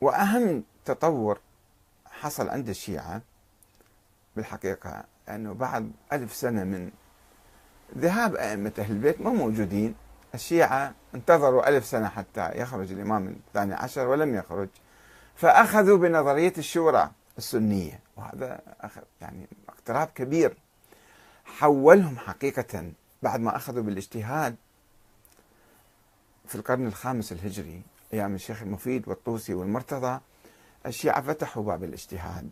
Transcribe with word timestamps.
وأهم 0.00 0.64
تطور 0.84 1.40
حصل 2.10 2.48
عند 2.48 2.68
الشيعة 2.68 3.22
بالحقيقة 4.36 5.04
أنه 5.28 5.52
بعد 5.52 5.92
ألف 6.12 6.34
سنة 6.34 6.64
من 6.64 6.90
ذهاب 7.98 8.34
أئمة 8.36 8.72
أهل 8.78 8.92
البيت 8.92 9.20
ما 9.20 9.30
موجودين. 9.30 9.94
الشيعة 10.34 10.94
انتظروا 11.14 11.68
ألف 11.68 11.86
سنة 11.86 12.08
حتى 12.08 12.50
يخرج 12.54 12.92
الإمام 12.92 13.28
الثاني 13.28 13.74
عشر 13.74 14.08
ولم 14.08 14.34
يخرج 14.34 14.68
فأخذوا 15.36 15.98
بنظرية 15.98 16.52
الشورى 16.58 17.10
السنية 17.38 18.00
وهذا 18.16 18.60
يعني 19.20 19.46
اقتراب 19.68 20.08
كبير. 20.14 20.56
حولهم 21.44 22.18
حقيقة 22.18 22.92
بعد 23.22 23.40
ما 23.40 23.56
أخذوا 23.56 23.82
بالإجتهاد 23.82 24.56
في 26.46 26.54
القرن 26.54 26.86
الخامس 26.86 27.32
الهجري 27.32 27.82
أيام 28.14 28.34
الشيخ 28.34 28.62
المفيد 28.62 29.08
والطوسي 29.08 29.54
والمرتضى 29.54 30.20
الشيعة 30.86 31.20
فتحوا 31.20 31.62
باب 31.62 31.84
الاجتهاد. 31.84 32.50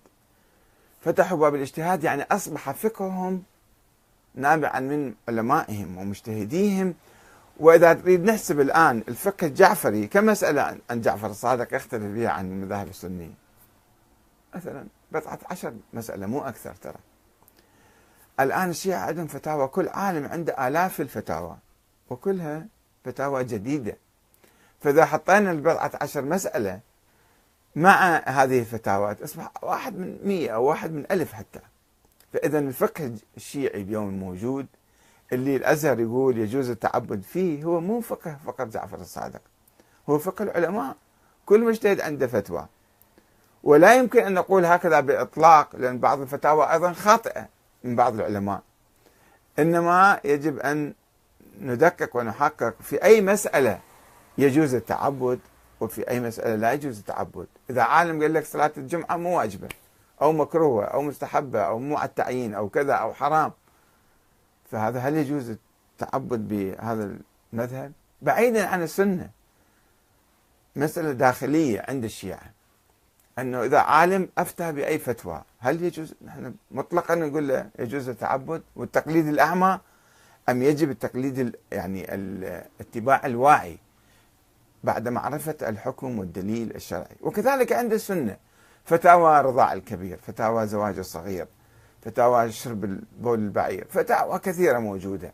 فتحوا 1.01 1.39
باب 1.39 1.55
الاجتهاد 1.55 2.05
يعني 2.05 2.23
أصبح 2.23 2.71
فقههم 2.71 3.43
نابعا 4.35 4.81
من 4.81 5.15
علمائهم 5.29 5.99
ومجتهديهم. 5.99 6.95
وإذا 7.61 7.93
تريد 7.93 8.25
نحسب 8.25 8.61
الآن 8.61 9.03
الفقه 9.09 9.47
الجعفري 9.47 10.07
كمسألة 10.07 10.79
عن 10.91 11.01
جعفر 11.01 11.31
الصادق 11.31 11.77
يختلف 11.77 12.05
بها 12.05 12.29
عن 12.29 12.51
المذاهب 12.51 12.89
السنية. 12.89 13.35
مثلا 14.55 14.87
بضعة 15.13 15.39
عشر 15.51 15.75
مسألة 15.93 16.27
مو 16.27 16.41
أكثر 16.41 16.75
ترى. 16.75 16.99
الآن 18.41 18.71
الشيعة 18.71 19.07
عندهم 19.07 19.27
فتاوى 19.27 19.69
كل 19.69 19.89
عالم 19.89 20.27
عنده 20.27 20.69
آلاف 20.69 21.01
الفتاوى 21.01 21.57
وكلها 22.11 22.67
فتاوى 23.05 23.45
جديدة. 23.45 23.97
فإذا 24.85 25.05
حطينا 25.05 25.51
البضعة 25.51 25.91
عشر 26.01 26.23
مسألة 26.23 26.81
مع 27.77 28.23
هذه 28.27 28.59
الفتاوى 28.59 29.15
تصبح 29.15 29.51
واحد 29.63 29.99
من 29.99 30.19
مية 30.25 30.51
أو 30.51 30.65
واحد 30.65 30.93
من 30.93 31.05
ألف 31.11 31.33
حتى. 31.33 31.61
فإذا 32.33 32.59
الفقه 32.59 33.13
الشيعي 33.37 33.83
اليوم 33.83 34.21
موجود 34.21 34.67
اللي 35.33 35.57
الأزهر 35.57 36.01
يقول 36.01 36.39
يجوز 36.39 36.71
التعبد 36.71 37.23
فيه 37.23 37.65
هو 37.65 37.81
مو 37.81 38.01
فقه 38.01 38.37
فقط 38.47 38.67
جعفر 38.67 39.01
الصادق 39.01 39.41
هو 40.09 40.19
فقه 40.19 40.43
العلماء. 40.43 40.97
كل 41.47 41.61
مجتهد 41.61 42.01
عنده 42.01 42.27
فتوى. 42.27 42.67
ولا 43.63 43.95
يمكن 43.95 44.19
أن 44.19 44.35
نقول 44.35 44.65
هكذا 44.65 45.01
بإطلاق 45.01 45.77
لأن 45.77 45.99
بعض 45.99 46.21
الفتاوى 46.21 46.73
أيضا 46.73 46.93
خاطئة 46.93 47.49
من 47.85 47.97
بعض 47.97 48.15
العلماء. 48.15 48.63
إنما 49.59 50.21
يجب 50.25 50.59
أن 50.59 50.95
ندقق 51.61 52.17
ونحقق 52.17 52.75
في 52.83 53.05
أي 53.05 53.21
مسألة 53.21 53.81
يجوز 54.39 54.75
التعبد 54.75 55.41
وفي 55.81 56.11
أي 56.11 56.21
مسألة 56.21 56.55
لا 56.55 56.73
يجوز 56.73 56.99
التعبد. 56.99 57.47
إذا 57.71 57.83
عالم 57.83 58.23
قال 58.23 58.35
لك 58.35 58.45
صلاة 58.45 58.73
الجمعة 58.77 59.17
مو 59.17 59.39
واجبة 59.39 59.69
أو 60.23 60.33
مكروهة 60.33 60.85
أو 60.85 61.03
مستحبة 61.03 61.61
أو 61.61 61.79
مو 61.79 61.97
على 61.97 62.09
التعيين 62.09 62.55
أو 62.55 62.69
كذا 62.69 62.93
أو 62.93 63.15
حرام. 63.15 63.53
فهذا 64.71 64.99
هل 64.99 65.17
يجوز 65.17 65.57
التعبد 66.01 66.49
بهذا 66.49 67.17
المذهب؟ 67.53 67.93
بعيدا 68.23 68.67
عن 68.67 68.83
السنة. 68.83 69.31
مسألة 70.77 71.13
داخلية 71.13 71.85
عند 71.89 72.05
الشيعة. 72.05 72.53
أنه 73.39 73.63
إذا 73.63 73.79
عالم 73.79 74.29
أفتى 74.39 74.73
بأي 74.73 74.99
فتوى 74.99 75.43
هل 75.59 75.83
يجوز؟ 75.83 76.15
نحن 76.25 76.55
مطلقا 76.71 77.15
نقول 77.15 77.49
له 77.49 77.71
يجوز 77.79 78.09
التعبد. 78.09 78.63
والتقليد 78.77 79.27
الأعمى 79.27 79.81
أم 80.49 80.63
يجب 80.63 80.91
التقليد 80.91 81.57
يعني 81.73 82.15
الاتباع 82.15 83.27
الواعي 83.27 83.79
بعد 84.85 85.09
معرفة 85.09 85.57
الحكم 85.63 86.19
والدليل 86.19 86.77
الشرعي. 86.77 87.17
وكذلك 87.21 87.73
عند 87.73 87.93
السنة 87.93 88.37
فتاوى 88.85 89.41
رضاع 89.41 89.73
الكبير 89.73 90.19
فتاوى 90.19 90.67
زواج 90.67 90.99
الصغير 90.99 91.47
فتاوى 92.03 92.53
شرب 92.53 92.85
البول 92.85 93.39
البعير 93.39 93.87
فتاوى 93.91 94.39
كثيرة 94.39 94.79
موجودة. 94.79 95.33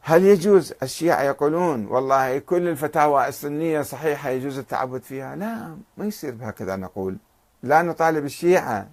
هل 0.00 0.24
يجوز؟ 0.24 0.74
الشيعة 0.82 1.22
يقولون 1.22 1.86
والله 1.86 2.38
كل 2.38 2.68
الفتاوى 2.68 3.28
السنية 3.28 3.82
صحيحة 3.82 4.30
يجوز 4.30 4.58
التعبد 4.58 5.02
فيها؟ 5.02 5.36
لا 5.36 5.76
ما 5.96 6.06
يصير 6.06 6.34
بهكذا 6.34 6.76
نقول. 6.76 7.16
لا 7.62 7.82
نطالب 7.82 8.24
الشيعة 8.24 8.88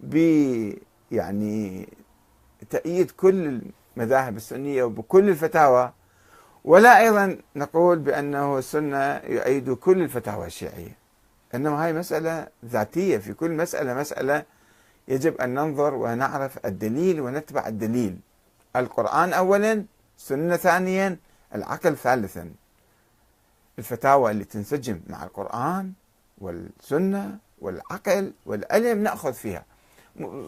ب 0.00 0.16
يعني 1.10 1.88
تأييد 2.70 3.10
كل 3.10 3.60
المذاهب 3.96 4.36
السنية 4.36 4.82
وبكل 4.82 5.28
الفتاوى 5.28 5.92
ولا 6.68 7.00
أيضا 7.00 7.38
نقول 7.56 7.98
بأنه 7.98 8.58
السنة 8.58 9.16
يؤيد 9.16 9.70
كل 9.70 10.02
الفتاوى 10.02 10.46
الشيعية. 10.46 10.96
إنما 11.54 11.84
هاي 11.84 11.92
مسألة 11.92 12.48
ذاتية 12.64 13.18
في 13.18 13.34
كل 13.34 13.50
مسألة 13.50 13.94
مسألة 13.94 14.44
يجب 15.08 15.40
أن 15.40 15.54
ننظر 15.54 15.94
ونعرف 15.94 16.66
الدليل 16.66 17.20
ونتبع 17.20 17.68
الدليل. 17.68 18.18
القرآن 18.76 19.32
أولا 19.32 19.84
سنة 20.18 20.56
ثانيا 20.56 21.16
العقل 21.54 21.96
ثالثا. 21.96 22.50
الفتاوى 23.78 24.30
اللي 24.30 24.44
تنسجم 24.44 25.00
مع 25.06 25.24
القرآن 25.24 25.92
والسنة 26.38 27.38
والعقل 27.60 28.32
والعلم 28.46 29.02
نأخذ 29.02 29.32
فيها. 29.32 29.64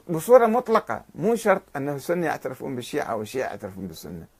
بصورة 0.09 0.47
مطلقة 0.47 1.05
مو 1.15 1.35
شرط 1.35 1.63
أنه 1.77 1.93
السنة 1.93 2.27
يعترفون 2.27 2.77
بالشيعة 2.77 3.17
والشيعة 3.17 3.49
يعترفون 3.49 3.87
بالسنة. 3.87 4.40